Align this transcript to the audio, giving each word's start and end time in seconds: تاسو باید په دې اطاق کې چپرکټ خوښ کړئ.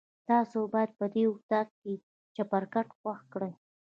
تاسو 0.29 0.59
باید 0.73 0.91
په 0.99 1.05
دې 1.13 1.23
اطاق 1.33 1.67
کې 1.81 1.93
چپرکټ 2.35 2.87
خوښ 2.97 3.19
کړئ. 3.33 3.53